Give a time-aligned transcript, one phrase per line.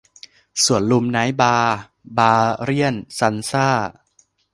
[0.63, 1.75] สวนลุมไนท์บาร์
[2.17, 3.67] บาเรี่ยนซัลซ่า!